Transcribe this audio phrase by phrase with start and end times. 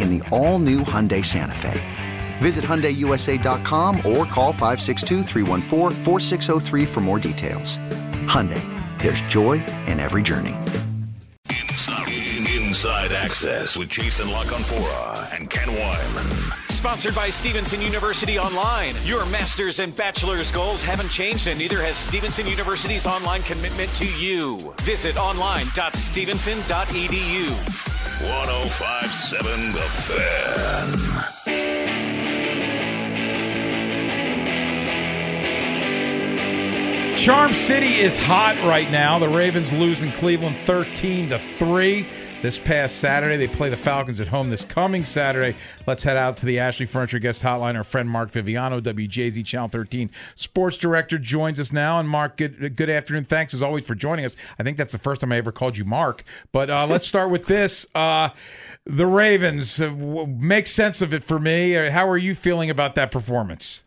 [0.00, 1.80] in the all-new Hyundai Santa Fe.
[2.38, 7.78] Visit HyundaiUSA.com or call 562 for more details.
[8.26, 8.62] Hyundai,
[9.02, 10.54] there's joy in every journey.
[11.48, 12.12] Inside,
[12.48, 16.52] inside Access with Jason La Canfora and Ken Weinman.
[16.70, 18.94] Sponsored by Stevenson University Online.
[19.02, 24.06] Your master's and bachelor's goals haven't changed, and neither has Stevenson University's online commitment to
[24.06, 24.74] you.
[24.82, 27.85] Visit online.stevenson.edu.
[28.20, 31.35] 1057 The Fan.
[37.26, 39.18] Charm City is hot right now.
[39.18, 42.08] The Ravens lose in Cleveland 13 to 3
[42.40, 43.36] this past Saturday.
[43.36, 45.58] They play the Falcons at home this coming Saturday.
[45.88, 47.74] Let's head out to the Ashley Furniture Guest Hotline.
[47.74, 51.98] Our friend Mark Viviano, WJZ Channel 13 Sports Director, joins us now.
[51.98, 53.24] And Mark, good, good afternoon.
[53.24, 54.36] Thanks as always for joining us.
[54.60, 56.22] I think that's the first time I ever called you Mark.
[56.52, 57.88] But uh, let's start with this.
[57.92, 58.28] Uh,
[58.84, 59.90] the Ravens, uh,
[60.28, 61.72] make sense of it for me.
[61.72, 63.82] How are you feeling about that performance?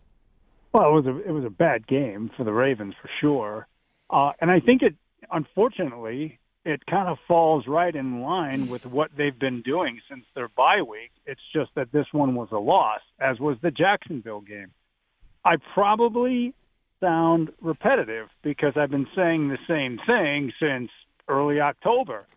[0.73, 3.67] Well, it was a it was a bad game for the Ravens for sure,
[4.09, 4.95] uh, and I think it
[5.31, 10.49] unfortunately it kind of falls right in line with what they've been doing since their
[10.49, 11.11] bye week.
[11.25, 14.71] It's just that this one was a loss, as was the Jacksonville game.
[15.43, 16.53] I probably
[16.99, 20.91] sound repetitive because I've been saying the same thing since
[21.27, 22.27] early October.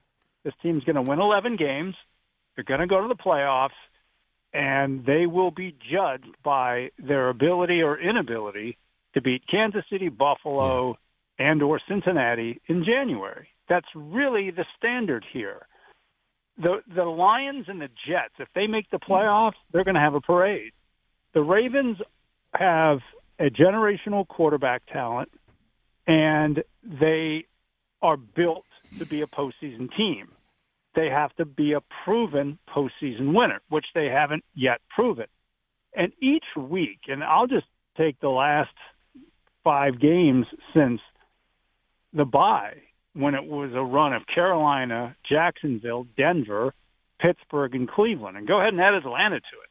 [0.44, 1.94] This team's going to win 11 games.
[2.54, 3.70] They're going to go to the playoffs
[4.52, 8.76] and they will be judged by their ability or inability
[9.14, 10.96] to beat Kansas City, Buffalo,
[11.38, 13.48] and or Cincinnati in January.
[13.68, 15.66] That's really the standard here.
[16.58, 19.12] The the Lions and the Jets, if they make the mm-hmm.
[19.12, 20.72] playoffs, they're going to have a parade.
[21.32, 21.96] The Ravens
[22.54, 22.98] have
[23.38, 25.30] a generational quarterback talent,
[26.06, 27.46] and they
[28.02, 28.66] are built
[28.98, 30.28] to be a postseason team
[30.94, 35.26] they have to be a proven postseason winner, which they haven't yet proven.
[35.94, 37.66] And each week, and I'll just
[37.96, 38.70] take the last
[39.64, 41.00] five games since
[42.12, 42.76] the bye,
[43.14, 46.74] when it was a run of Carolina, Jacksonville, Denver,
[47.20, 49.70] Pittsburgh, and Cleveland, and go ahead and add Atlanta to it.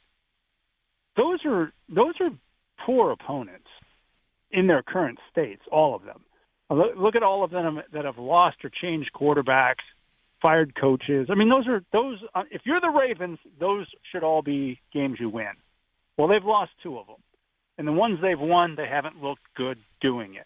[1.18, 2.30] Those are those are
[2.86, 3.68] poor opponents
[4.52, 6.22] in their current states, all of them.
[6.70, 9.84] Look at all of them that have lost or changed quarterbacks
[10.42, 11.28] fired coaches.
[11.30, 12.20] I mean, those are those.
[12.34, 15.54] Uh, if you're the Ravens, those should all be games you win.
[16.18, 17.22] Well, they've lost two of them,
[17.78, 20.46] and the ones they've won, they haven't looked good doing it.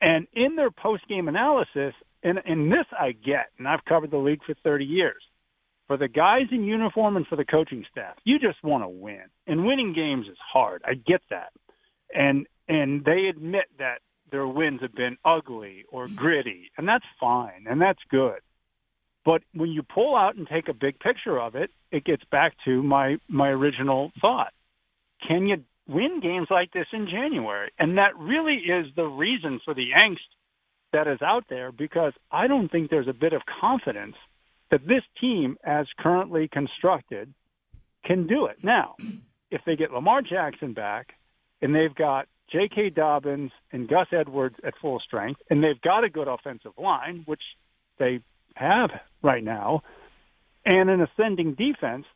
[0.00, 4.18] And in their post game analysis, and, and this I get, and I've covered the
[4.18, 5.22] league for 30 years.
[5.86, 9.24] For the guys in uniform and for the coaching staff, you just want to win,
[9.46, 10.82] and winning games is hard.
[10.86, 11.52] I get that,
[12.14, 13.98] and and they admit that
[14.30, 18.40] their wins have been ugly or gritty, and that's fine, and that's good.
[19.24, 22.54] But when you pull out and take a big picture of it, it gets back
[22.64, 24.52] to my my original thought.
[25.26, 27.70] Can you win games like this in January?
[27.78, 30.18] And that really is the reason for the angst
[30.92, 34.16] that is out there because I don't think there's a bit of confidence
[34.70, 37.32] that this team, as currently constructed,
[38.04, 38.58] can do it.
[38.62, 38.96] Now,
[39.50, 41.14] if they get Lamar Jackson back
[41.62, 42.90] and they've got J.K.
[42.90, 47.42] Dobbins and Gus Edwards at full strength, and they've got a good offensive line, which
[47.98, 48.20] they
[48.54, 48.90] have
[49.24, 49.82] right now,
[50.64, 52.06] and an ascending defense,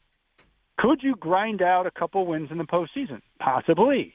[0.78, 3.20] could you grind out a couple wins in the postseason?
[3.40, 4.14] Possibly.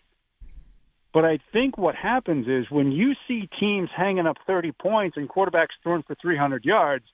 [1.14, 5.30] But I think what happens is when you see teams hanging up 30 points and
[5.30, 7.06] quarterbacks throwing for 300 yards,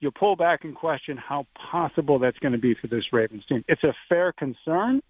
[0.00, 3.64] you pull back and question how possible that's going to be for this Ravens team.
[3.68, 5.00] It's a fair concern.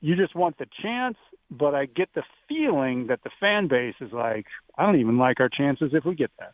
[0.00, 1.16] You just want the chance,
[1.50, 4.46] but I get the feeling that the fan base is like,
[4.76, 6.52] I don't even like our chances if we get that.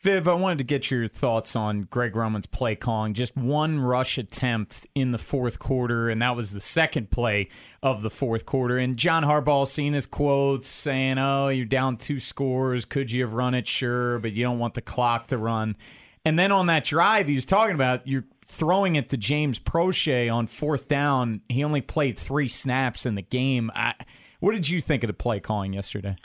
[0.00, 3.14] Viv, I wanted to get your thoughts on Greg Roman's play calling.
[3.14, 7.48] Just one rush attempt in the fourth quarter, and that was the second play
[7.82, 8.78] of the fourth quarter.
[8.78, 12.84] And John Harbaugh seen his quotes saying, Oh, you're down two scores.
[12.84, 13.66] Could you have run it?
[13.66, 15.76] Sure, but you don't want the clock to run.
[16.24, 20.32] And then on that drive, he was talking about you're throwing it to James Proche
[20.32, 21.40] on fourth down.
[21.48, 23.72] He only played three snaps in the game.
[23.74, 23.94] I,
[24.38, 26.16] what did you think of the play calling yesterday?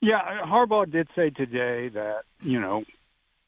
[0.00, 2.84] Yeah, Harbaugh did say today that, you know,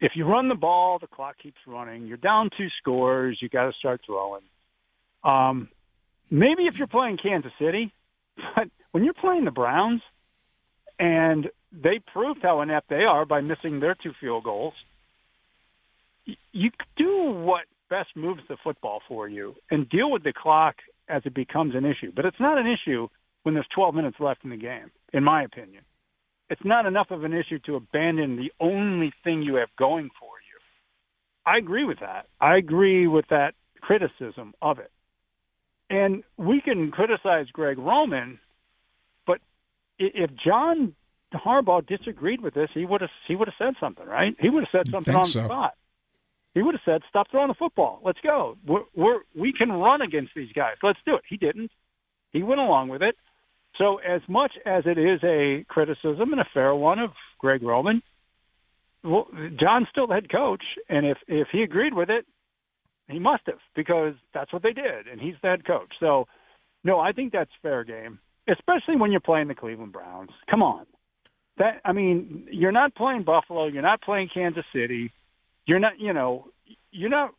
[0.02, 2.08] if you run the ball, the clock keeps running.
[2.08, 3.38] You're down two scores.
[3.40, 4.42] You got to start throwing.
[5.22, 5.68] Um,
[6.28, 7.92] maybe if you're playing Kansas City,
[8.56, 10.02] but when you're playing the Browns,
[10.98, 14.74] and they proved how inept they are by missing their two field goals,
[16.52, 20.76] you do what best moves the football for you and deal with the clock
[21.08, 22.12] as it becomes an issue.
[22.14, 23.08] But it's not an issue
[23.44, 25.82] when there's 12 minutes left in the game, in my opinion
[26.52, 30.26] it's not enough of an issue to abandon the only thing you have going for
[30.26, 31.50] you.
[31.50, 32.26] I agree with that.
[32.42, 34.90] I agree with that criticism of it.
[35.88, 38.38] And we can criticize Greg Roman,
[39.26, 39.38] but
[39.98, 40.94] if John
[41.32, 44.36] Harbaugh disagreed with this, he would have he would have said something, right?
[44.38, 45.40] He would have said something on so.
[45.40, 45.72] the spot.
[46.52, 48.00] He would have said, "Stop throwing the football.
[48.04, 48.58] Let's go.
[48.66, 50.74] We're, we're we can run against these guys.
[50.82, 51.70] Let's do it." He didn't.
[52.30, 53.16] He went along with it.
[53.82, 58.00] So, as much as it is a criticism and a fair one of Greg Roman,
[59.02, 59.26] well,
[59.58, 62.24] John's still head coach, and if if he agreed with it,
[63.08, 65.92] he must have because that's what they did, and he's the head coach.
[65.98, 66.26] So,
[66.84, 70.30] no, I think that's fair game, especially when you're playing the Cleveland Browns.
[70.48, 70.86] Come on,
[71.58, 75.10] that I mean, you're not playing Buffalo, you're not playing Kansas City,
[75.66, 76.46] you're not, you know,
[76.92, 77.34] you're not.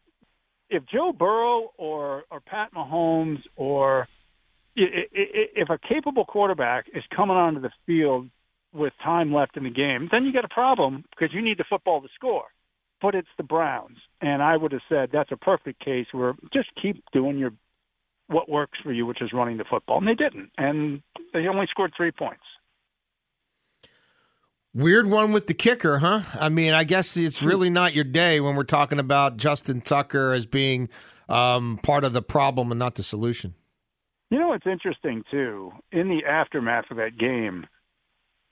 [0.69, 4.09] If Joe Burrow or or Pat Mahomes or
[4.75, 8.29] if a capable quarterback is coming onto the field
[8.73, 11.65] with time left in the game, then you got a problem because you need the
[11.69, 12.45] football to score.
[13.01, 16.69] But it's the Browns, and I would have said that's a perfect case where just
[16.81, 17.51] keep doing your
[18.27, 21.01] what works for you, which is running the football, and they didn't, and
[21.33, 22.43] they only scored three points.
[24.73, 26.21] Weird one with the kicker, huh?
[26.39, 30.33] I mean, I guess it's really not your day when we're talking about Justin Tucker
[30.33, 30.89] as being
[31.29, 33.53] um, part of the problem and not the solution.
[34.33, 35.73] You know what's interesting too?
[35.91, 37.67] In the aftermath of that game,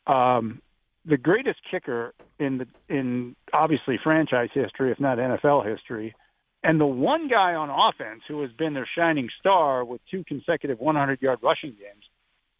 [0.06, 0.62] um,
[1.06, 6.14] the greatest kicker in the in obviously franchise history, if not NFL history,
[6.64, 10.78] and the one guy on offense who has been their shining star with two consecutive
[10.78, 12.04] 100-yard rushing games,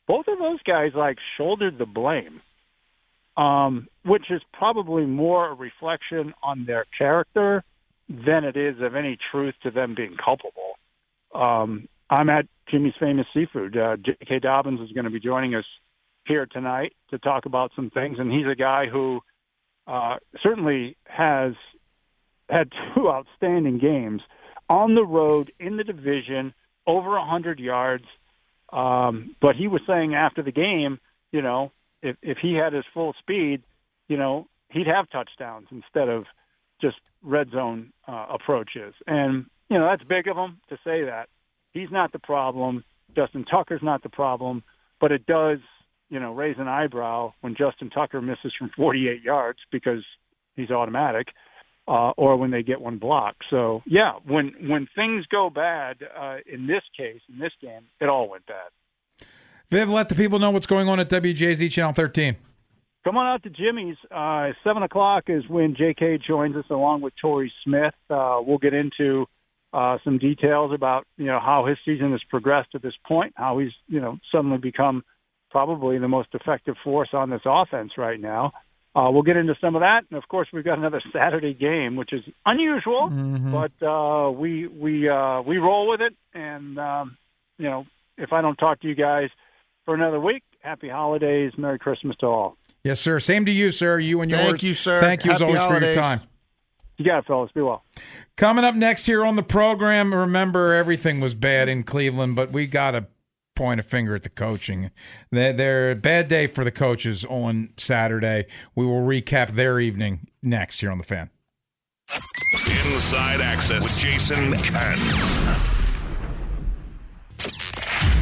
[0.08, 2.42] both of those guys like shouldered the blame,
[3.38, 7.64] um, which is probably more a reflection on their character
[8.10, 10.80] than it is of any truth to them being culpable.
[11.36, 13.78] Um, I'm at Jimmy's Famous Seafood.
[13.78, 14.40] Uh, J.K.
[14.40, 15.64] Dobbins is going to be joining us
[16.28, 19.22] here tonight to talk about some things, and he's a guy who
[19.88, 21.54] uh, certainly has
[22.50, 24.22] had two outstanding games
[24.70, 26.54] on the road in the division,
[26.86, 28.06] over a hundred yards.
[28.74, 31.00] Um, but he was saying after the game,
[31.32, 31.72] you know,
[32.02, 33.64] if if he had his full speed,
[34.10, 36.26] you know, he'd have touchdowns instead of
[36.82, 38.94] just red zone uh, approaches.
[39.08, 41.28] And you know, that's big of him to say that.
[41.74, 42.84] He's not the problem.
[43.16, 44.64] Justin Tucker's not the problem,
[45.00, 45.60] but it does,
[46.10, 50.04] you know, raise an eyebrow when Justin Tucker misses from 48 yards because
[50.56, 51.28] he's automatic,
[51.88, 53.44] uh, or when they get one blocked.
[53.50, 58.06] So yeah, when when things go bad, uh, in this case, in this game, it
[58.08, 59.28] all went bad.
[59.70, 62.36] Viv, let the people know what's going on at WJZ Channel 13.
[63.04, 63.96] Come on out to Jimmy's.
[64.12, 66.20] Uh, Seven o'clock is when J.K.
[66.28, 67.96] joins us along with Torrey Smith.
[68.10, 69.26] Uh, we'll get into
[69.74, 73.60] uh, some details about you know how his season has progressed to this point, how
[73.60, 75.04] he's you know suddenly become
[75.50, 78.52] probably the most effective force on this offense right now.
[78.94, 81.96] Uh, we'll get into some of that, and of course we've got another Saturday game,
[81.96, 83.52] which is unusual, Mm-hmm.
[83.54, 86.14] but uh, we we uh, we roll with it.
[86.34, 87.18] And um,
[87.58, 87.86] you know,
[88.18, 89.30] if I don't talk to you guys
[89.86, 92.58] for another week, happy holidays, Merry Christmas to all.
[92.84, 93.20] Yes, sir.
[93.20, 94.00] Same to you, sir.
[94.00, 94.44] You and yours.
[94.44, 95.00] Thank you, sir.
[95.00, 96.22] Thank you Happy as always for your time.
[97.02, 97.52] You got it, fellas.
[97.52, 97.84] Be well.
[98.38, 102.68] Coming up next here on the program, remember everything was bad in Cleveland, but we
[102.68, 103.08] got to
[103.56, 104.92] point a finger at the coaching.
[105.32, 108.46] They're, they're a bad day for the coaches on Saturday.
[108.76, 111.32] We will recap their evening next here on the fan.
[112.94, 115.00] Inside Access with Jason Ken.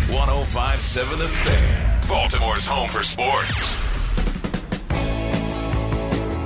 [0.10, 2.08] 1057 The Fan.
[2.08, 3.76] Baltimore's home for sports.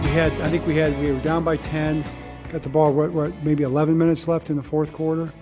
[0.04, 2.04] We had, I think we had, we were down by 10,
[2.54, 5.34] got the ball, what, what, maybe 11 minutes left in the fourth quarter.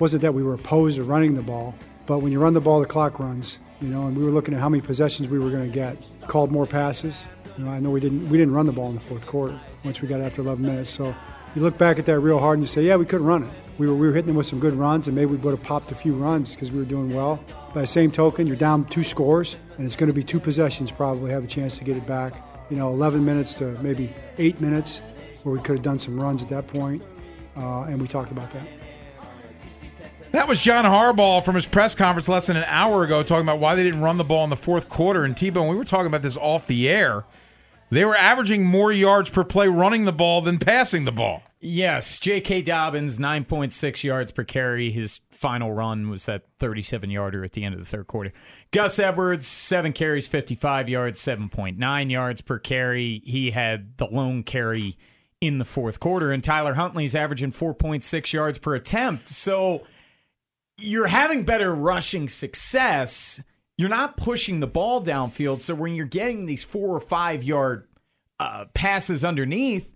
[0.00, 2.80] wasn't that we were opposed to running the ball, but when you run the ball,
[2.80, 5.50] the clock runs, you know, and we were looking at how many possessions we were
[5.50, 5.96] going to get.
[6.26, 7.28] Called more passes.
[7.56, 9.58] You know, I know we didn't, we didn't run the ball in the fourth quarter
[9.84, 10.90] once we got after 11 minutes.
[10.90, 11.14] So
[11.54, 13.50] you look back at that real hard and you say, yeah, we couldn't run it.
[13.78, 15.62] We were, we were hitting them with some good runs, and maybe we would have
[15.62, 17.38] popped a few runs because we were doing well.
[17.74, 20.90] By the same token, you're down two scores, and it's going to be two possessions
[20.90, 22.34] probably have a chance to get it back.
[22.70, 25.00] You know, 11 minutes to maybe eight minutes,
[25.46, 27.00] where we could have done some runs at that point,
[27.56, 28.66] uh, and we talked about that.
[30.32, 33.60] That was John Harbaugh from his press conference less than an hour ago talking about
[33.60, 35.24] why they didn't run the ball in the fourth quarter.
[35.24, 37.24] And T-Bone, we were talking about this off the air.
[37.90, 41.42] They were averaging more yards per play running the ball than passing the ball.
[41.60, 42.62] Yes, J.K.
[42.62, 44.90] Dobbins, 9.6 yards per carry.
[44.90, 48.32] His final run was that 37 yarder at the end of the third quarter.
[48.72, 53.22] Gus Edwards, seven carries, 55 yards, 7.9 yards per carry.
[53.24, 54.98] He had the lone carry
[55.40, 59.28] in the fourth quarter, and Tyler Huntley's averaging 4.6 yards per attempt.
[59.28, 59.82] So
[60.78, 63.40] you're having better rushing success.
[63.78, 65.60] You're not pushing the ball downfield.
[65.60, 67.86] So when you're getting these four or five yard
[68.40, 69.92] uh, passes underneath,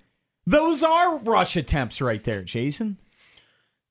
[0.47, 2.99] those are rush attempts right there, Jason.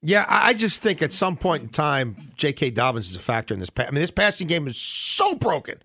[0.02, 2.70] Yeah, I just think at some point in time, J.K.
[2.72, 3.70] Dobbins is a factor in this.
[3.70, 5.78] Pa- I mean, this passing game is so broken.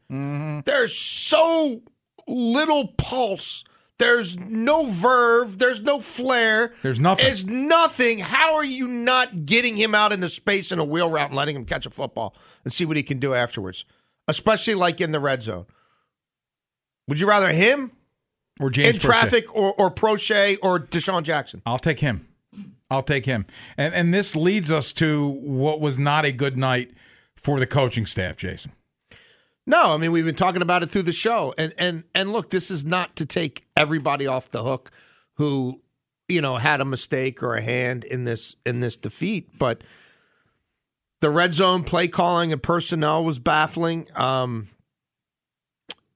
[0.65, 1.81] There's so
[2.29, 3.65] little pulse.
[3.99, 5.59] There's no verve.
[5.59, 6.73] There's no flair.
[6.83, 7.25] There's nothing.
[7.25, 8.19] There's nothing.
[8.19, 11.55] How are you not getting him out into space in a wheel route and letting
[11.55, 12.35] him catch a football
[12.65, 13.85] and see what he can do afterwards?
[14.27, 15.67] Especially like in the red zone.
[17.07, 17.93] Would you rather him
[18.59, 19.05] Or James in Proche.
[19.05, 21.63] traffic or or Proche or DeSean Jackson?
[21.65, 22.27] I'll take him.
[22.91, 23.47] I'll take him.
[23.77, 26.93] And and this leads us to what was not a good night
[27.37, 28.73] for the coaching staff, Jason.
[29.67, 32.51] No, I mean we've been talking about it through the show, and and and look,
[32.51, 34.91] this is not to take everybody off the hook
[35.35, 35.81] who
[36.29, 39.83] you know had a mistake or a hand in this in this defeat, but
[41.21, 44.07] the red zone play calling and personnel was baffling.
[44.15, 44.69] Um,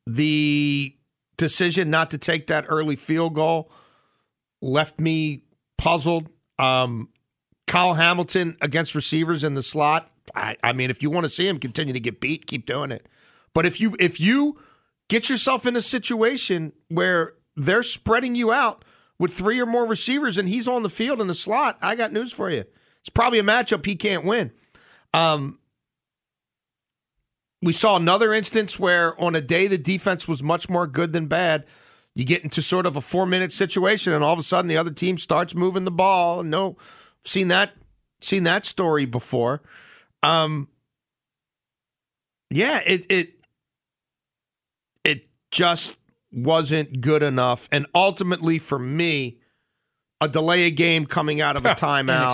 [0.06, 0.94] the
[1.38, 3.70] decision not to take that early field goal
[4.60, 5.44] left me
[5.78, 6.28] puzzled.
[6.58, 7.08] Um,
[7.66, 10.10] Kyle Hamilton against receivers in the slot.
[10.34, 12.90] I, I mean, if you want to see him continue to get beat, keep doing
[12.90, 13.06] it.
[13.58, 14.56] But if you if you
[15.08, 18.84] get yourself in a situation where they're spreading you out
[19.18, 22.12] with three or more receivers and he's on the field in the slot, I got
[22.12, 22.62] news for you.
[23.00, 24.52] It's probably a matchup he can't win.
[25.12, 25.58] Um,
[27.60, 31.26] we saw another instance where on a day the defense was much more good than
[31.26, 31.66] bad,
[32.14, 34.76] you get into sort of a four minute situation and all of a sudden the
[34.76, 36.44] other team starts moving the ball.
[36.44, 36.76] No,
[37.24, 37.72] seen that
[38.20, 39.62] seen that story before.
[40.22, 40.68] Um,
[42.50, 43.37] yeah, it it
[45.50, 45.96] just
[46.32, 49.38] wasn't good enough, and ultimately for me,
[50.20, 52.32] a delay a game coming out of a timeout,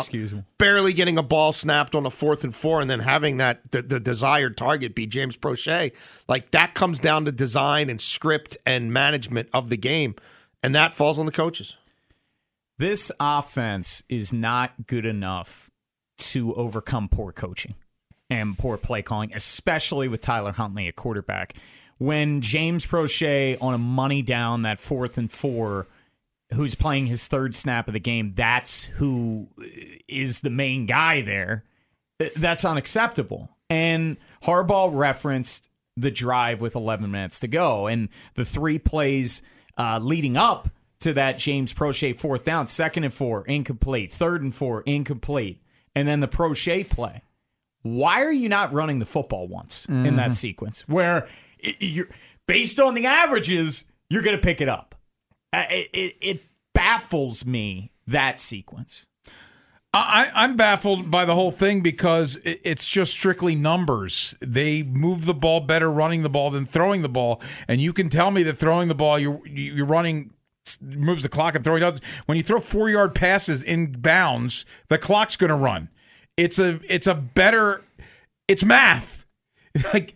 [0.58, 3.82] barely getting a ball snapped on a fourth and four, and then having that the,
[3.82, 5.92] the desired target be James Proche,
[6.28, 10.14] like that comes down to design and script and management of the game,
[10.62, 11.76] and that falls on the coaches.
[12.78, 15.70] This offense is not good enough
[16.16, 17.74] to overcome poor coaching
[18.30, 21.54] and poor play calling, especially with Tyler Huntley at quarterback.
[21.98, 25.86] When James Proche on a money down that fourth and four,
[26.52, 29.48] who's playing his third snap of the game, that's who
[30.08, 31.64] is the main guy there.
[32.36, 33.50] That's unacceptable.
[33.70, 39.42] And Harbaugh referenced the drive with 11 minutes to go and the three plays
[39.78, 40.68] uh, leading up
[41.00, 45.60] to that James Proche fourth down, second and four, incomplete, third and four, incomplete,
[45.94, 47.22] and then the Proche play.
[47.82, 51.28] Why are you not running the football once in that sequence where
[51.78, 52.08] you're
[52.46, 54.94] based on the averages, you're going to pick it up?
[55.52, 56.42] Uh, It, it, it
[56.74, 59.06] baffles me that sequence.
[59.96, 64.34] I, I'm baffled by the whole thing because it- it's just strictly numbers.
[64.40, 68.08] They move the ball better running the ball than throwing the ball, and you can
[68.08, 70.30] tell me that throwing the ball, you're you're running
[70.80, 72.00] moves the clock and throwing out.
[72.26, 75.90] When you throw four yard passes in bounds, the clock's going to run.
[76.36, 77.84] It's a it's a better
[78.48, 79.24] it's math.
[79.92, 80.14] Like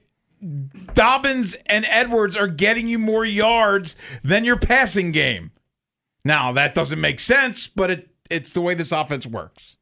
[0.94, 5.52] Dobbins and Edwards are getting you more yards than your passing game.
[6.24, 9.76] Now that doesn't make sense, but it it's the way this offense works.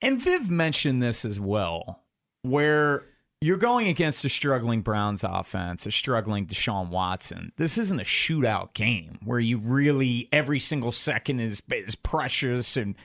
[0.00, 2.02] And Viv mentioned this as well,
[2.42, 3.04] where
[3.40, 7.52] you're going against a struggling Browns offense, a struggling Deshaun Watson.
[7.56, 12.96] This isn't a shootout game where you really every single second is is precious and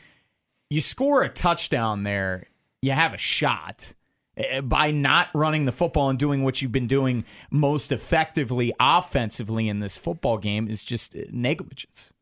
[0.69, 2.47] you score a touchdown there,
[2.81, 3.93] you have a shot.
[4.39, 9.67] Uh, by not running the football and doing what you've been doing most effectively offensively
[9.67, 12.13] in this football game is just uh, negligence.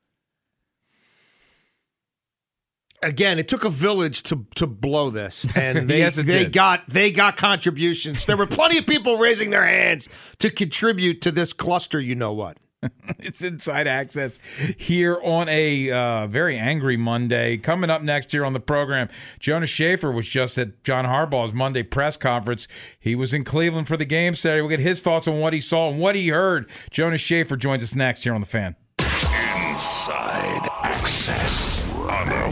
[3.04, 6.52] again, it took a village to to blow this, and they Yes, they did.
[6.54, 8.26] got they got contributions.
[8.26, 10.10] There were plenty of people raising their hands
[10.40, 12.00] to contribute to this cluster.
[12.00, 12.58] You know what?
[13.20, 14.40] It's inside access
[14.78, 17.58] here on a uh, very angry Monday.
[17.58, 21.84] Coming up next year on the program, Jonas Schaefer was just at John Harbaugh's Monday
[21.84, 22.68] press conference.
[23.00, 24.62] He was in Cleveland for the game Saturday.
[24.62, 26.70] We'll get his thoughts on what he saw and what he heard.
[26.92, 28.76] Jonas Schaefer joins us next here on the fan.
[29.00, 32.52] Inside Access on the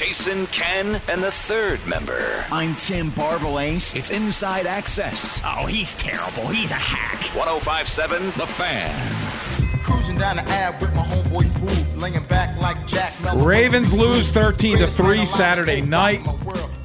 [0.00, 2.24] Jason, Ken, and the third member.
[2.50, 3.94] I'm Tim Barbalace.
[3.94, 5.42] It's Inside Access.
[5.44, 6.48] Oh, he's terrible.
[6.48, 7.20] He's a hack.
[7.36, 9.82] 1057 The Fan.
[9.82, 13.44] Cruising down the Ave with my homeboy Boo, laying back like Jack Mello.
[13.44, 16.26] Ravens lose 13 to 3 Saturday night.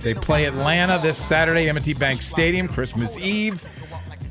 [0.01, 3.63] They play Atlanta this Saturday, M&T Bank Stadium, Christmas Eve.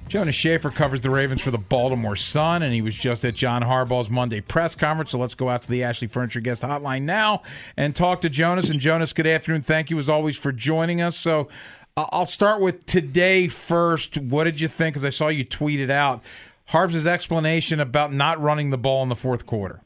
[0.08, 3.62] Jonas Schaefer covers the Ravens for the Baltimore Sun, and he was just at John
[3.62, 5.10] Harbaugh's Monday press conference.
[5.10, 7.42] So let's go out to the Ashley Furniture guest hotline now
[7.76, 8.70] and talk to Jonas.
[8.70, 9.62] And Jonas, good afternoon.
[9.62, 11.16] Thank you as always for joining us.
[11.16, 11.48] So
[11.96, 14.16] uh, I'll start with today first.
[14.18, 14.94] What did you think?
[14.94, 16.22] Because I saw you tweet it out.
[16.66, 19.80] Harbs' explanation about not running the ball in the fourth quarter.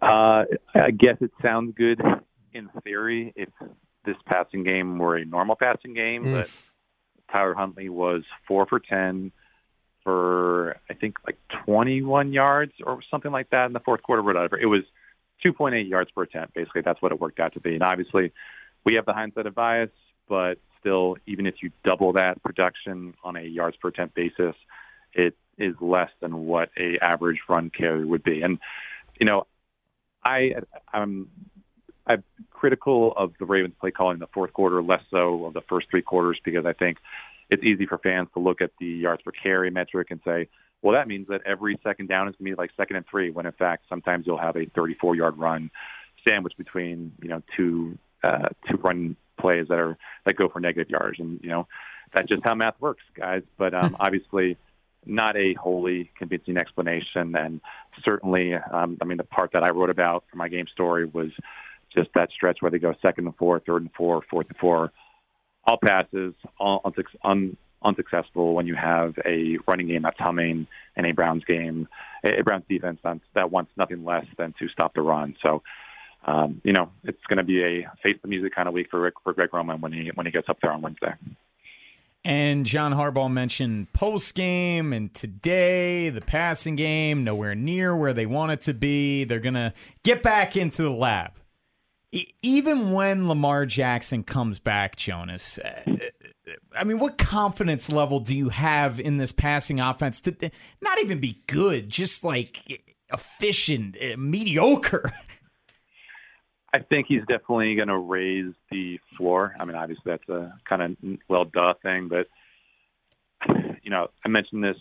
[0.00, 2.00] Uh, I guess it sounds good
[2.52, 3.48] in theory if
[4.04, 6.32] this passing game were a normal passing game, Mm.
[6.32, 6.50] but
[7.32, 9.32] Tyler Huntley was four for ten
[10.04, 14.58] for I think like 21 yards or something like that in the fourth quarter, whatever.
[14.58, 14.82] It was
[15.44, 16.54] 2.8 yards per attempt.
[16.54, 17.74] Basically, that's what it worked out to be.
[17.74, 18.32] And obviously,
[18.84, 19.90] we have the hindsight of bias,
[20.28, 24.54] but still, even if you double that production on a yards per attempt basis,
[25.14, 28.42] it is less than what a average run carry would be.
[28.42, 28.58] And
[29.20, 29.46] you know,
[30.24, 30.54] I
[30.92, 31.28] I'm
[32.06, 35.62] I'm critical of the Ravens play calling in the fourth quarter, less so of the
[35.68, 36.98] first three quarters, because I think
[37.50, 40.48] it's easy for fans to look at the yards per carry metric and say,
[40.80, 43.30] well, that means that every second down is going to be like second and three,
[43.30, 45.70] when in fact sometimes you'll have a 34 yard run
[46.26, 49.96] sandwiched between you know two uh, two run plays that are
[50.26, 51.68] that go for negative yards, and you know
[52.12, 53.42] that's just how math works, guys.
[53.58, 54.56] But um, obviously
[55.04, 57.34] not a wholly convincing explanation.
[57.34, 57.60] And
[58.04, 61.30] certainly, um, I mean, the part that I wrote about for my game story was
[61.94, 64.92] just that stretch where they go second and four, third and four, fourth and four,
[65.64, 66.80] all passes, all
[67.24, 71.88] un- unsuccessful when you have a running game that's humming and a Browns game,
[72.24, 73.00] a a Browns defense
[73.34, 75.36] that wants nothing less than to stop the run.
[75.42, 75.62] So,
[76.24, 79.00] um, you know, it's going to be a face the music kind of week for
[79.00, 81.14] Rick, for Greg Roman when he when he gets up there on Wednesday.
[82.24, 88.26] And John Harbaugh mentioned post game and today, the passing game, nowhere near where they
[88.26, 89.24] want it to be.
[89.24, 89.74] They're going to
[90.04, 91.32] get back into the lab.
[92.42, 95.96] Even when Lamar Jackson comes back, Jonas, uh,
[96.76, 100.50] I mean, what confidence level do you have in this passing offense to
[100.82, 105.10] not even be good, just like efficient, uh, mediocre?
[106.74, 109.54] I think he's definitely going to raise the floor.
[109.58, 112.28] I mean, obviously that's a kind of well duh thing, but
[113.82, 114.76] you know, I mentioned this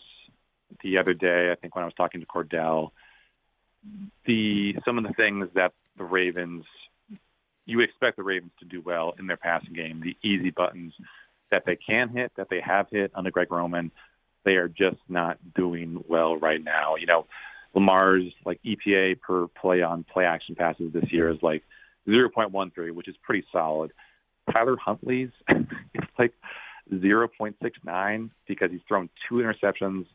[0.84, 1.52] the other day.
[1.52, 2.92] I think when I was talking to Cordell,
[4.26, 6.66] the some of the things that the Ravens
[7.72, 10.94] you would expect the Ravens to do well in their passing game, the easy buttons
[11.52, 13.92] that they can hit, that they have hit under Greg Roman,
[14.44, 16.96] they are just not doing well right now.
[16.96, 17.28] You know,
[17.74, 21.64] Lamar's like EPA per play on play action passes this year is like
[22.08, 23.92] 0.13, which is pretty solid.
[24.52, 26.34] Tyler Huntley's it's like
[26.92, 30.06] 0.69 because he's thrown two interceptions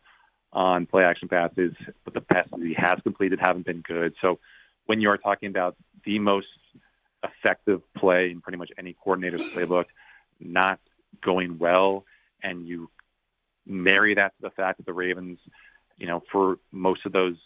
[0.52, 1.72] on play action passes,
[2.04, 4.14] but the passes he has completed haven't been good.
[4.20, 4.38] So
[4.84, 6.46] when you are talking about the most
[7.22, 9.86] effective play in pretty much any coordinator's playbook
[10.40, 10.78] not
[11.24, 12.04] going well,
[12.42, 12.90] and you
[13.66, 15.38] marry that to the fact that the Ravens,
[15.96, 17.36] you know, for most of those,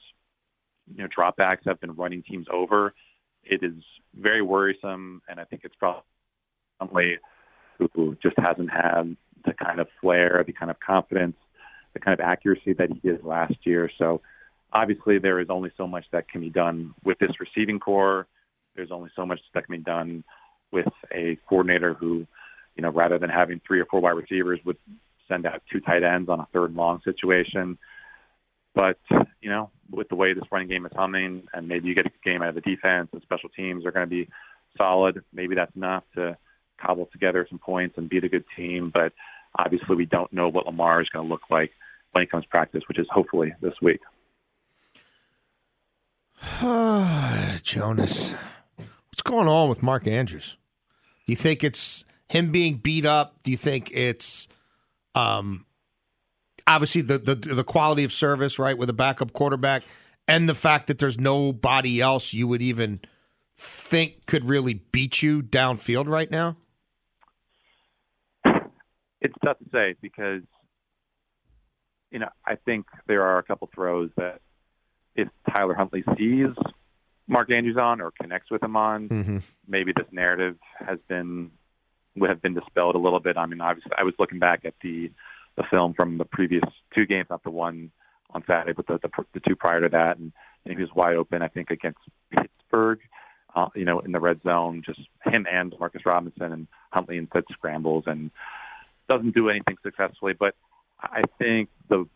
[0.94, 2.94] you know, dropbacks have been running teams over,
[3.44, 3.74] it is
[4.14, 7.18] very worrisome, and I think it's probably
[7.94, 11.37] who just hasn't had the kind of flair, the kind of confidence,
[11.94, 13.90] the kind of accuracy that he did last year.
[13.98, 14.20] So
[14.72, 18.26] obviously there is only so much that can be done with this receiving corps.
[18.74, 20.24] There's only so much that can be done
[20.72, 22.26] with a coordinator who,
[22.76, 24.76] you know, rather than having three or four wide receivers would
[25.28, 27.78] send out two tight ends on a third and long situation.
[28.74, 28.98] But,
[29.40, 32.11] you know, with the way this running game is humming and maybe you get a
[32.24, 34.28] game out of the defense and special teams are going to be
[34.76, 36.37] solid, maybe that's enough to
[36.80, 38.90] cobble together some points and beat a good team.
[38.92, 39.12] But
[39.59, 41.72] obviously we don't know what Lamar is going to look like
[42.12, 44.00] when he comes to practice, which is hopefully this week.
[47.62, 48.35] Jonas,
[49.20, 50.56] what's going on with Mark Andrews?
[51.26, 53.42] Do you think it's him being beat up?
[53.42, 54.48] Do you think it's
[55.14, 55.66] um,
[56.66, 59.83] obviously the, the the quality of service, right, with a backup quarterback,
[60.26, 63.00] and the fact that there's nobody else you would even
[63.59, 66.56] think could really beat you downfield right now?
[69.20, 70.42] It's tough to say because
[72.11, 74.40] you know I think there are a couple throws that
[75.14, 76.54] if Tyler Huntley sees
[77.30, 79.38] Mark Andrews on or connects with him on, Mm-hmm.
[79.68, 81.50] maybe this narrative has been
[82.16, 83.36] would have been dispelled a little bit.
[83.36, 85.10] I mean, obviously, I was looking back at the
[85.56, 86.64] the film from the previous
[86.94, 87.90] two games, not the one
[88.30, 90.32] on Saturday, but the the, the two prior to that, and,
[90.64, 91.42] and he was wide open.
[91.42, 93.00] I think against Pittsburgh,
[93.54, 97.44] uh, you know, in the red zone, just him and Marcus Robinson and Huntley instead
[97.52, 98.30] scrambles and
[99.08, 100.34] doesn't do anything successfully.
[100.38, 100.54] But
[101.00, 102.06] I think the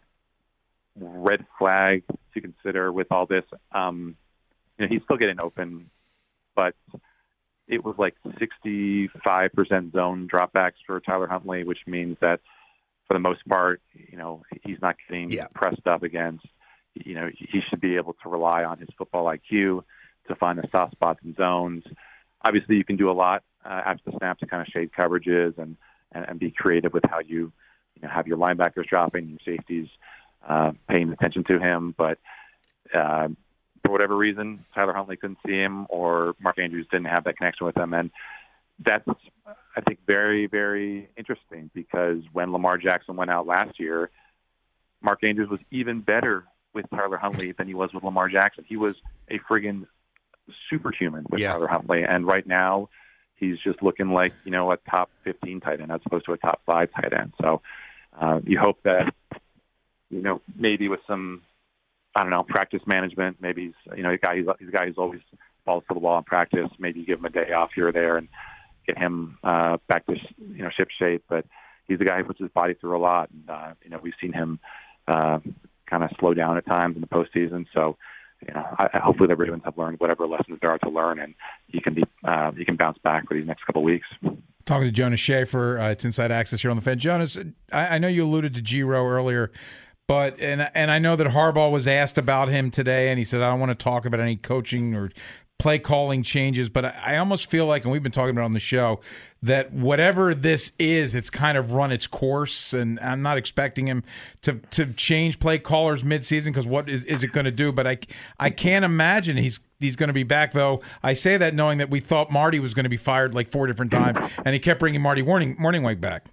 [0.98, 2.02] red flag
[2.34, 4.16] to consider with all this, um,
[4.78, 5.90] you know, he's still getting open,
[6.54, 6.74] but
[7.66, 12.40] it was like 65% zone dropbacks for Tyler Huntley, which means that
[13.06, 16.46] for the most part, you know, he's not getting pressed up against.
[16.94, 19.82] You know, he should be able to rely on his football IQ
[20.28, 21.84] to find the soft spots and zones.
[22.42, 25.58] Obviously, you can do a lot uh, after the snap to kind of shade coverages
[25.58, 25.76] and,
[26.12, 27.52] and, and be creative with how you,
[27.94, 29.88] you know, have your linebackers dropping, your safeties
[30.48, 31.94] uh, paying attention to him.
[31.96, 32.18] But
[32.94, 33.28] uh,
[33.84, 37.66] for whatever reason, Tyler Huntley couldn't see him, or Mark Andrews didn't have that connection
[37.66, 38.10] with him, and
[38.84, 39.06] that's
[39.76, 44.10] I think very very interesting because when Lamar Jackson went out last year,
[45.02, 48.64] Mark Andrews was even better with Tyler Huntley than he was with Lamar Jackson.
[48.66, 48.96] He was
[49.30, 49.86] a friggin'
[50.68, 52.88] superhuman with Tyler Huntley, and right now
[53.36, 56.38] he's just looking like you know a top 15 tight end as opposed to a
[56.38, 57.32] top five tight end.
[57.40, 57.62] So
[58.18, 59.12] uh, you hope that
[60.10, 61.42] you know maybe with some
[62.14, 64.86] I don't know practice management, maybe he's you know a guy he's, he's a guy
[64.86, 65.20] who's always
[65.64, 66.68] balls to the wall in practice.
[66.78, 68.28] Maybe you give him a day off here or there and
[68.86, 71.24] get him uh, back to you know ship shape.
[71.28, 71.46] But
[71.88, 74.14] he's a guy who puts his body through a lot, and uh, you know we've
[74.20, 74.58] seen him
[75.08, 75.40] uh,
[75.86, 77.66] kind of slow down at times in the postseason.
[77.72, 77.96] So
[78.46, 81.34] you know, I, hopefully the Ravens have learned whatever lessons there are to learn, and
[81.68, 84.06] he can be uh, he can bounce back for these next couple of weeks.
[84.66, 86.98] Talking to Jonas Schaefer, uh, it's Inside Access here on the Fan.
[86.98, 87.36] Jonas,
[87.70, 89.52] I, I know you alluded to Giro earlier,
[90.06, 93.42] but and and I know that Harbaugh was asked about him today, and he said
[93.42, 95.10] I don't want to talk about any coaching or
[95.58, 98.52] play calling changes, but I, I almost feel like, and we've been talking about on
[98.52, 99.00] the show,
[99.42, 104.02] that whatever this is, it's kind of run its course, and I'm not expecting him
[104.42, 107.72] to to change play callers midseason because what is, is it going to do?
[107.72, 107.98] But I
[108.38, 110.80] I can't imagine he's he's going to be back though.
[111.02, 113.66] I say that knowing that we thought Marty was going to be fired like four
[113.66, 116.26] different times, and he kept bringing Marty Morning Mornhinweg back.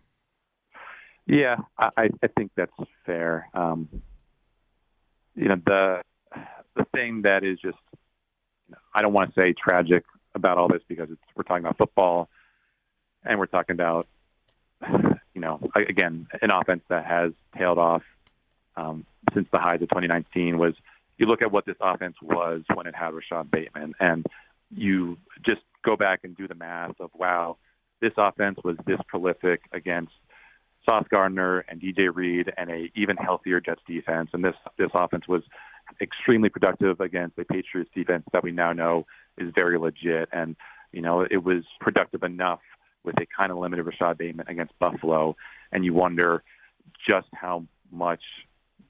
[1.27, 2.71] Yeah, I, I think that's
[3.05, 3.47] fair.
[3.53, 3.87] Um,
[5.35, 6.01] you know, the
[6.75, 7.77] the thing that is just
[8.93, 10.03] I don't want to say tragic
[10.35, 12.29] about all this because it's, we're talking about football
[13.23, 14.07] and we're talking about
[15.33, 18.03] you know again an offense that has tailed off
[18.75, 20.73] um, since the highs of 2019 was
[21.17, 24.25] you look at what this offense was when it had Rashad Bateman and
[24.73, 27.57] you just go back and do the math of wow
[28.01, 30.13] this offense was this prolific against
[30.85, 35.27] Sauce Gardner and DJ Reed and a even healthier Jets defense and this this offense
[35.27, 35.43] was
[35.99, 39.05] extremely productive against a Patriots defense that we now know
[39.37, 40.29] is very legit.
[40.31, 40.55] And,
[40.91, 42.59] you know, it was productive enough
[43.03, 45.35] with a kind of limited Rashad Bateman against Buffalo.
[45.71, 46.43] And you wonder
[47.07, 48.21] just how much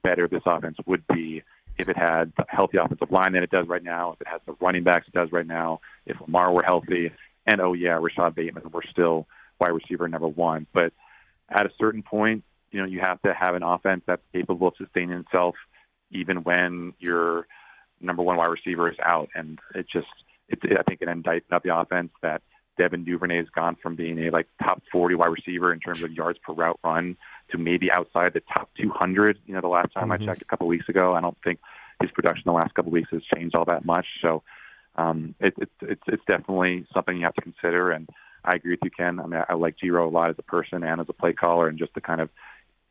[0.02, 1.42] better this offense would be
[1.78, 4.40] if it had the healthy offensive line than it does right now, if it has
[4.46, 7.10] the running backs it does right now, if Lamar were healthy,
[7.46, 9.26] and oh yeah, Rashad Bateman, we're still
[9.58, 10.66] wide receiver number one.
[10.74, 10.92] But
[11.54, 14.74] at a certain point, you know, you have to have an offense that's capable of
[14.78, 15.54] sustaining itself
[16.10, 17.46] even when your
[18.00, 19.28] number one wide receiver is out.
[19.34, 20.08] And it just,
[20.48, 22.42] it's, I think, an indictment of the offense that
[22.78, 26.12] Devin Duvernay has gone from being a like top 40 wide receiver in terms of
[26.12, 27.16] yards per route run
[27.50, 29.38] to maybe outside the top 200.
[29.46, 30.22] You know, the last time Mhm.
[30.22, 31.60] I checked a couple weeks ago, I don't think
[32.00, 34.06] his production the last couple of weeks has changed all that much.
[34.20, 34.42] So
[34.96, 37.90] um, it, it, it's it's definitely something you have to consider.
[37.92, 38.08] And
[38.44, 39.20] I agree with you, Ken.
[39.20, 41.32] I mean, I, I like Giro a lot as a person and as a play
[41.32, 42.28] caller, and just the kind of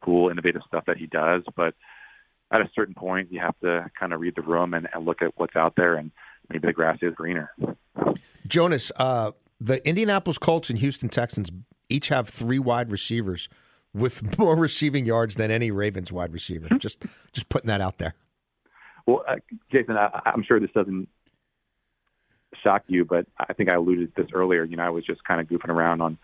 [0.03, 1.43] cool, innovative stuff that he does.
[1.55, 1.75] But
[2.51, 5.21] at a certain point, you have to kind of read the room and, and look
[5.21, 6.11] at what's out there, and
[6.49, 7.51] maybe the grass is greener.
[8.47, 11.51] Jonas, uh, the Indianapolis Colts and Houston Texans
[11.89, 13.49] each have three wide receivers
[13.93, 16.67] with more receiving yards than any Ravens wide receiver.
[16.77, 18.15] just just putting that out there.
[19.05, 19.35] Well, uh,
[19.71, 21.09] Jason, I, I'm sure this doesn't
[22.63, 24.63] shock you, but I think I alluded to this earlier.
[24.63, 26.17] You know, I was just kind of goofing around on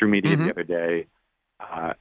[0.00, 0.44] TruMedia Mhm.
[0.44, 1.06] the other day.
[1.60, 1.94] Uh,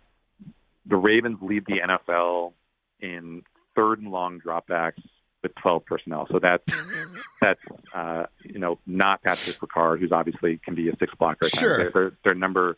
[0.85, 2.53] the Ravens lead the NFL
[3.01, 3.43] in
[3.75, 5.01] third and long dropbacks
[5.43, 6.27] with 12 personnel.
[6.31, 6.63] So that's
[7.41, 7.61] that's
[7.93, 11.49] uh, you know not Patrick Ricard, who's obviously can be a six blocker.
[11.49, 11.77] Sure.
[11.77, 12.77] They're, they're, they're number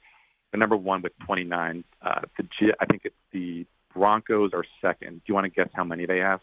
[0.52, 1.84] they're number one with 29.
[2.02, 5.18] Uh, the G- I think it's the Broncos are second.
[5.18, 6.42] Do you want to guess how many they have?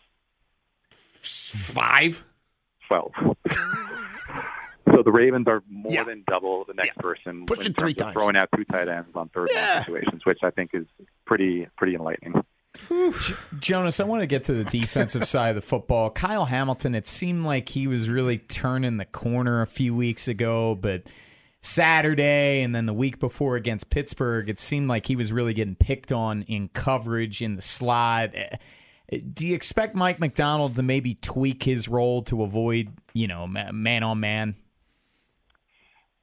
[1.20, 2.22] Five.
[2.88, 3.12] 12.
[4.96, 6.04] so the Ravens are more Yeah.
[6.04, 8.12] than double the next person Pushing in three terms of times.
[8.14, 9.84] throwing out two tight ends on third down Yeah.
[9.84, 10.86] situations, which I think is
[11.26, 12.42] pretty pretty enlightening.
[13.58, 16.10] Jonas, I want to get to the defensive side of the football.
[16.10, 20.74] Kyle Hamilton, it seemed like he was really turning the corner a few weeks ago,
[20.74, 21.04] but
[21.62, 25.74] Saturday and then the week before against Pittsburgh, it seemed like he was really getting
[25.74, 28.30] picked on in coverage in the slot.
[28.34, 28.56] Eh,
[29.32, 34.02] Do you expect Mike Macdonald to maybe tweak his role to avoid, you know, man
[34.02, 34.54] on man?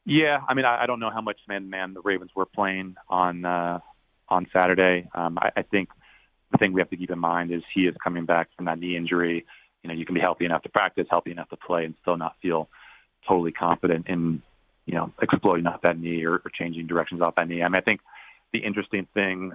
[0.06, 2.46] Yeah, I mean, I, I don't know how much man to man the Ravens were
[2.46, 3.80] playing on uh,
[4.28, 5.08] on Saturday.
[5.16, 5.89] Um, I, I think
[6.52, 8.80] the thing we have to keep in mind is he is coming back from that
[8.80, 9.46] knee injury.
[9.82, 12.18] You know, you can be healthy enough to practice, healthy enough to play, and still
[12.18, 12.70] not feel
[13.28, 14.42] totally confident in
[14.86, 17.63] you know exploding off that knee or, or changing directions off that knee.
[17.63, 18.02] I mean, I think
[18.52, 19.54] the interesting thing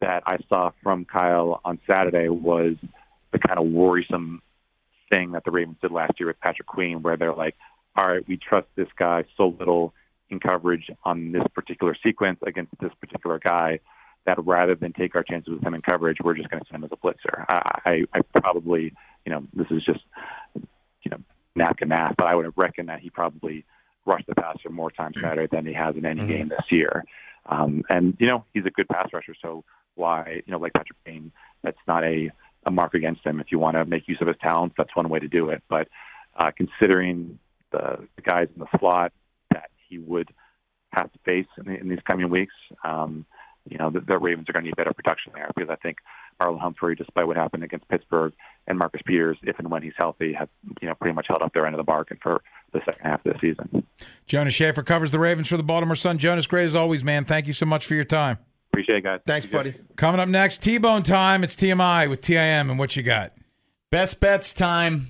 [0.00, 2.74] that I saw from Kyle on Saturday was
[3.32, 4.42] the kind of worrisome
[5.08, 7.54] thing that the Ravens did last year with Patrick Queen, where they're like,
[7.96, 9.94] all right, we trust this guy so little
[10.28, 13.80] in coverage on this particular sequence against this particular guy
[14.26, 16.82] that rather than take our chances with him in coverage, we're just going to send
[16.82, 17.44] him as a blitzer.
[17.48, 18.92] I, I, I probably,
[19.24, 20.00] you know, this is just,
[20.54, 21.18] you know,
[21.54, 23.64] napkin math, but I would reckon that he probably
[24.04, 27.04] rushed the passer more times Saturday than he has in any game this year.
[27.46, 30.98] Um, and you know, he's a good pass rusher, so why, you know, like Patrick
[31.04, 31.32] Payne,
[31.62, 32.30] that's not a
[32.64, 33.40] a mark against him.
[33.40, 35.62] If you want to make use of his talents, that's one way to do it.
[35.68, 35.86] But
[36.36, 37.38] uh, considering
[37.76, 39.12] the, the guys in the slot
[39.52, 40.30] that he would
[40.92, 43.26] have to face in, in these coming weeks, um,
[43.68, 45.98] you know, the, the Ravens are going to need better production there because I think
[46.40, 48.32] Marlon Humphrey, despite what happened against Pittsburgh,
[48.66, 50.48] and Marcus Peters, if and when he's healthy, have
[50.80, 53.24] you know pretty much held up their end of the bargain for the second half
[53.26, 53.86] of the season.
[54.26, 56.18] Jonas Schaefer covers the Ravens for the Baltimore Sun.
[56.18, 57.24] Jonas, great as always, man.
[57.24, 58.38] Thank you so much for your time.
[58.72, 59.20] Appreciate it, guys.
[59.26, 59.74] Thanks, buddy.
[59.96, 61.42] Coming up next, T-Bone time.
[61.42, 63.32] It's TMI with TIM, and what you got?
[63.90, 65.06] Best bets time.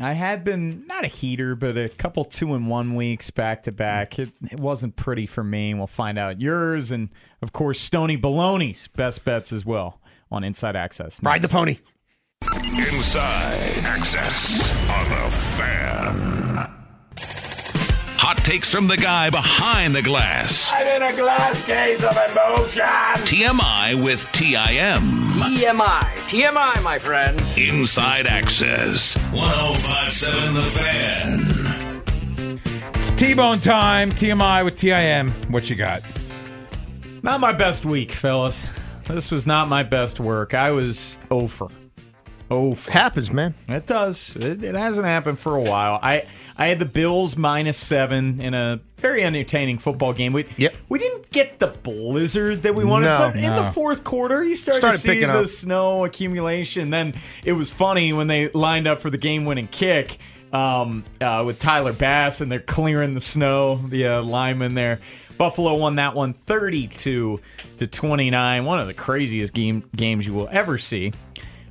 [0.00, 3.72] I had been not a heater, but a couple two and one weeks back to
[3.72, 4.18] back.
[4.18, 5.74] It, it wasn't pretty for me.
[5.74, 7.08] We'll find out yours, and
[7.42, 11.20] of course, Stony Baloney's best bets as well on Inside Access.
[11.22, 11.78] Ride the pony.
[12.64, 16.87] Inside Access on the Fan.
[18.28, 20.70] Hot takes from the guy behind the glass.
[20.74, 22.82] I'm in a glass case of emotion.
[23.24, 25.30] TMI with TIM.
[25.30, 26.02] TMI.
[26.28, 27.56] TMI, my friends.
[27.56, 29.16] Inside Access.
[29.32, 32.02] 1057 The Fan.
[32.96, 34.12] It's T-Bone time.
[34.12, 35.30] TMI with TIM.
[35.50, 36.02] What you got?
[37.22, 38.66] Not my best week, fellas.
[39.06, 40.52] This was not my best work.
[40.52, 41.68] I was over.
[42.50, 42.90] Over.
[42.90, 43.54] Happens, man.
[43.68, 44.34] It does.
[44.34, 45.98] It, it hasn't happened for a while.
[46.02, 46.24] I
[46.56, 50.32] I had the Bills minus seven in a very entertaining football game.
[50.32, 50.74] We Yep.
[50.88, 53.18] we didn't get the blizzard that we wanted, No.
[53.32, 55.46] but in the fourth quarter, you started, Started to see the up.
[55.46, 56.90] snow accumulation.
[56.90, 60.18] Then it was funny when they lined up for the game-winning kick
[60.52, 63.76] um, uh, with Tyler Bass, and they're clearing the snow.
[63.88, 65.00] The uh, lineman there.
[65.36, 67.40] Buffalo won that one 32
[67.76, 68.64] to 29.
[68.64, 71.12] One of the craziest game games you will ever see.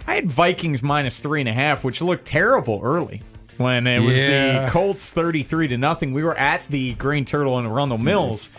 [0.08, 3.22] I had Vikings minus three and a half, which looked terrible early
[3.58, 4.66] when it was Yeah.
[4.66, 6.14] the Colts 33 to nothing.
[6.14, 8.50] We were at the Green Turtle in Arundel Mills.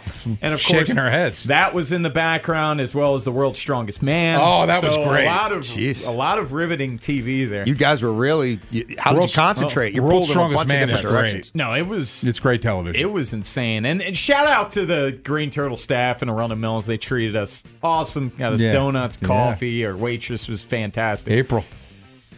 [0.42, 1.44] And of Shaking course, our heads.
[1.44, 4.38] that was in the background as well as the world's strongest man.
[4.40, 5.24] Oh, that was great.
[5.26, 6.06] A lot of Jeez.
[6.06, 7.66] a lot of riveting TV there.
[7.66, 8.61] You guys were really.
[8.70, 9.94] You, how did World's- you concentrate?
[9.94, 11.50] you World's Strongest Man is great.
[11.54, 13.00] no, it was It's great television.
[13.00, 13.84] it was insane.
[13.84, 16.87] And, and shout out to the Green Turtle staff in Arundel Mills.
[16.87, 18.30] They treated us awesome.
[18.38, 18.72] Got us Yeah.
[18.72, 19.28] donuts, Yeah.
[19.28, 19.84] coffee.
[19.87, 21.32] Our waitress was fantastic.
[21.32, 21.64] April.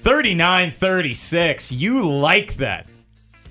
[0.03, 1.73] 39 36.
[1.73, 2.87] You like that.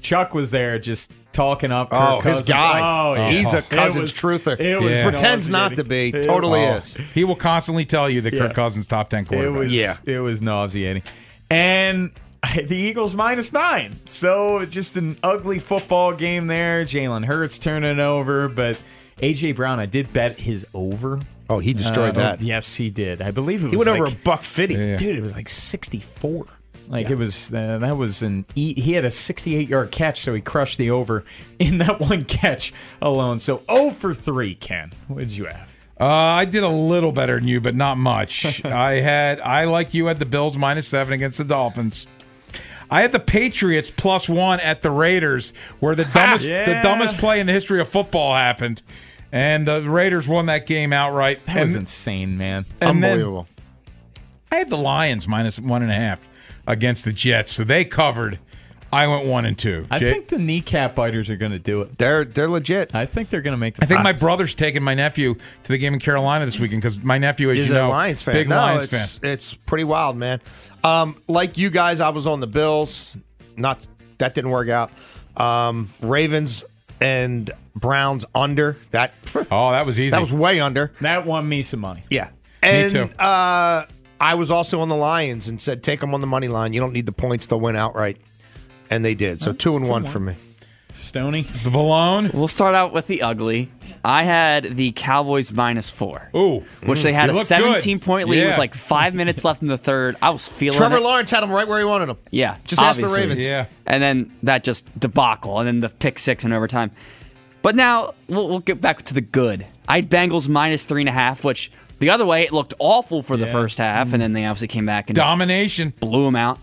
[0.02, 1.90] Chuck was there just talking up.
[1.90, 2.80] Kirk Oh, his guy.
[2.82, 3.30] Oh, yeah.
[3.32, 4.60] He's a It Cousins was- truther.
[4.60, 5.10] It was Yeah.
[5.10, 6.12] Pretends not to be.
[6.12, 6.96] Totally Oh, is.
[7.14, 8.48] He will constantly tell you that Yeah.
[8.48, 9.96] Kirk Cousins top ten It was, Yeah.
[10.06, 11.04] it was nauseating.
[11.52, 12.12] And
[12.68, 14.00] the Eagles minus nine.
[14.10, 16.86] So just an ugly football game there.
[16.86, 18.80] Jalen Hurts turning over, but
[19.22, 21.20] AJ Brown, I did bet his over.
[21.50, 22.42] Oh, he destroyed Uh, that.
[22.42, 23.22] Yes, he did.
[23.22, 24.76] I believe it was He went like, over a buck fifty.
[24.76, 24.96] Yeah.
[24.98, 25.18] dude.
[25.18, 26.46] It was like sixty-four.
[26.88, 30.34] Like it was uh, that was an he, he had a 68 yard catch, so
[30.34, 31.24] he crushed the over
[31.60, 33.38] in that one catch alone.
[33.40, 34.56] So 0 for three.
[34.56, 35.76] Ken, what did you have?
[36.02, 38.66] Uh, I did a little better than you, but not much.
[38.66, 42.08] I had I like you had the Bills minus seven against the Dolphins.
[42.90, 46.82] I had the Patriots plus one at the Raiders, where the dumbest the Yeah.
[46.82, 48.82] dumbest play in the history of football happened,
[49.32, 51.46] and the Raiders won that game outright.
[51.46, 52.66] That and, was insane, man.
[52.82, 53.48] and then Unbelievable.
[54.52, 56.20] I had the Lions minus one and a half.
[56.68, 57.52] against the Jets.
[57.52, 58.40] So they covered.
[58.92, 59.86] I went one and two.
[59.92, 62.00] I Jay- think the kneecap biters are going to do it.
[62.00, 62.96] They're they're legit.
[62.96, 65.72] I think they're going to make the I think my brother's taking my nephew to
[65.72, 68.24] the game in Carolina this weekend because my nephew, as He's you know, a Lions
[68.24, 68.34] fan.
[68.34, 69.32] big no, Lions it's, fan.
[69.32, 70.42] It's pretty wild, man.
[70.84, 73.16] Um, like you guys, I was on the Bills.
[73.56, 73.86] Not
[74.18, 74.90] that didn't work out.
[75.38, 76.64] Um, Ravens
[77.00, 79.14] and Browns under that.
[79.52, 80.10] Oh, that was easy.
[80.12, 80.92] That was way under.
[81.02, 82.04] That won me some money.
[82.10, 82.30] Yeah,
[82.62, 83.04] and too.
[83.20, 83.86] Uh,
[84.22, 86.74] I was also on the Lions and said take them on the money line.
[86.74, 88.18] You don't need the points; they'll win outright,
[88.90, 89.42] and they did.
[89.42, 90.36] So two and one for me.
[90.92, 91.44] Stony.
[91.44, 92.34] The Balone.
[92.34, 93.72] We'll start out with the ugly.
[94.04, 96.32] I had the Cowboys minus four.
[96.36, 96.64] Ooh.
[96.84, 98.06] Which they had They a 17 good.
[98.06, 98.48] point lead Yeah.
[98.50, 100.16] with like five minutes left in the third.
[100.20, 101.02] I was feeling Trevor it.
[101.04, 102.18] Lawrence had him right where he wanted him.
[102.32, 102.58] Yeah.
[102.64, 103.08] Just ask the.
[103.08, 103.46] Ravens.
[103.46, 103.66] Yeah.
[103.86, 106.90] And then that just debacle, and then the pick six in overtime.
[107.62, 109.66] But now we'll, we'll get back to the good.
[109.88, 113.22] I had Bengals minus three and a half, which the other way it looked awful
[113.22, 113.52] for the Yeah.
[113.52, 114.50] first half, and then they mm.
[114.50, 115.94] obviously came back and Domination.
[116.00, 116.60] blew them out.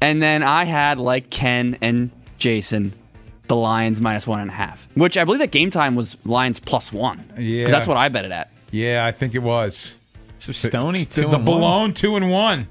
[0.00, 2.94] And then I had like Ken and Jason,
[3.48, 6.58] the Lions minus one and a half, which I believe that game time was Lions
[6.58, 7.30] plus one.
[7.36, 7.60] Yeah.
[7.64, 8.50] because that's what I bet it at.
[8.70, 9.96] Yeah, I think it was.
[10.38, 11.60] So Stony, The, two the and one.
[11.90, 12.68] Balone, two and one.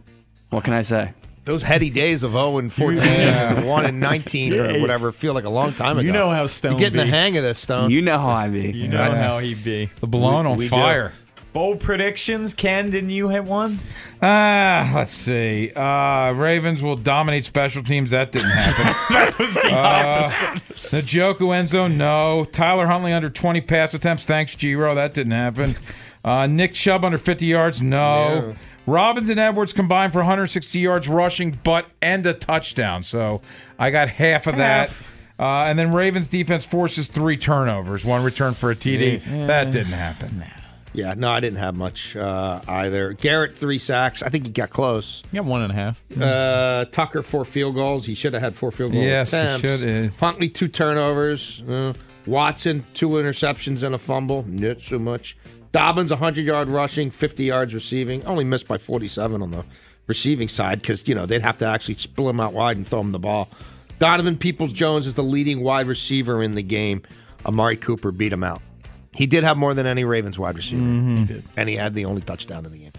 [0.50, 1.14] What can I say?
[1.50, 5.46] Those heady days of 0 and 14 and 1 and 19 or whatever feel like
[5.46, 6.06] a long time ago.
[6.06, 7.06] You know how Stone You're getting be.
[7.06, 7.90] the hang of this, Stone.
[7.90, 8.70] You know how I be.
[8.72, 9.90] You know how he be.
[10.00, 10.70] The Balone We- on we do.
[10.70, 11.14] fire.
[11.52, 12.54] Bold predictions.
[12.54, 13.80] Ken, didn't you hit one?
[14.22, 15.72] Ah, let's see.
[15.76, 18.12] Uh, Ravens will dominate special teams.
[18.12, 19.16] That didn't happen.
[19.16, 20.92] that was the opposite.
[20.92, 22.46] the Njoku end zone, no.
[22.52, 24.28] Tyler Huntley under 20 pass attempts.
[24.28, 24.94] Thanks, Giro.
[24.94, 25.76] That didn't happen.
[26.24, 28.54] Uh, Nick Chubb under 50 yards, no.
[28.94, 33.04] Dobbins and Edwards combined for 160 yards rushing, but and a touchdown.
[33.04, 33.42] So
[33.78, 34.92] I got half of that.
[35.40, 39.24] Uh, and then Ravens defense forces three turnovers, one return for a TD.
[39.48, 40.44] That didn't happen.
[40.92, 43.14] Yeah, no, I didn't have much uh, either.
[43.14, 44.24] Garrett, three sacks.
[44.24, 45.24] I think he got close.
[45.32, 46.04] You got one and a half.
[46.20, 48.06] Uh, Tucker, four field goals.
[48.08, 49.82] He should have had four field goal Yes, he attempts.
[49.82, 50.12] should.
[50.20, 51.62] Huntley, two turnovers.
[51.62, 51.94] Uh,
[52.26, 54.44] Watson, two interceptions and a fumble.
[54.48, 55.38] Not so much.
[55.72, 58.26] Dobbins, 100 yard rushing, 50 yards receiving.
[58.26, 59.64] Only missed by 47 on the
[60.08, 63.02] receiving side because, you know, they'd have to actually split him out wide and throw
[63.02, 63.50] him the ball.
[64.00, 67.04] Donovan Peoples Jones is the leading wide receiver in the game.
[67.46, 68.62] Amari Cooper beat him out.
[69.16, 70.82] He did have more than any Ravens wide receiver.
[70.82, 71.44] He did.
[71.58, 72.92] And he had the only touchdown in the game.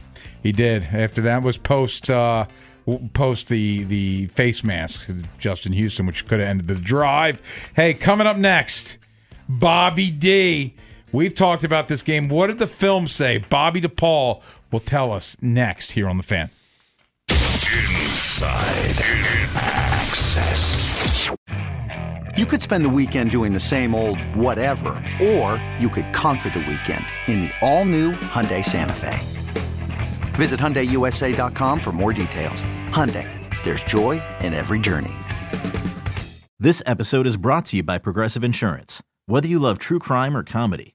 [0.43, 0.85] He did.
[0.93, 2.47] After that was post uh,
[3.15, 7.41] post the the face mask, Justin Houston, which could have ended the drive.
[7.75, 8.99] Hey, coming up next,
[9.49, 10.75] Bobby D.
[11.13, 12.29] We've talked about this game.
[12.29, 13.39] What did the film say?
[13.39, 16.51] Bobby DePaul will tell us next here on the fan.
[17.31, 18.95] Inside
[19.55, 21.31] Access.
[22.37, 26.61] You could spend the weekend doing the same old whatever, or you could conquer the
[26.61, 29.19] weekend in the all-new Hyundai Santa Fe.
[30.37, 32.65] Visit HyundaiUSA.com for more details.
[32.91, 33.29] Hyundai,
[33.65, 35.13] there's joy in every journey.
[36.59, 39.03] This episode is brought to you by Progressive Insurance.
[39.27, 40.95] Whether you love true crime or comedy,